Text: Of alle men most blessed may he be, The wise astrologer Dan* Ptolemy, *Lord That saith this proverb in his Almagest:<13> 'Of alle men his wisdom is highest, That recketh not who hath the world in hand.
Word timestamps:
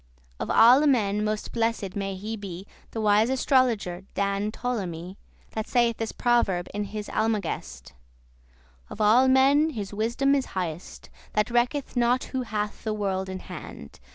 Of 0.39 0.49
alle 0.49 0.87
men 0.87 1.23
most 1.23 1.51
blessed 1.51 1.95
may 1.95 2.15
he 2.15 2.35
be, 2.35 2.65
The 2.89 2.99
wise 2.99 3.29
astrologer 3.29 4.03
Dan* 4.15 4.51
Ptolemy, 4.51 5.05
*Lord 5.05 5.17
That 5.51 5.67
saith 5.67 5.97
this 5.97 6.11
proverb 6.11 6.67
in 6.73 6.85
his 6.85 7.07
Almagest:<13> 7.07 7.91
'Of 8.89 8.99
alle 8.99 9.27
men 9.27 9.69
his 9.69 9.93
wisdom 9.93 10.33
is 10.33 10.45
highest, 10.57 11.11
That 11.33 11.51
recketh 11.51 11.95
not 11.95 12.23
who 12.23 12.41
hath 12.41 12.83
the 12.83 12.95
world 12.95 13.29
in 13.29 13.41
hand. 13.41 13.99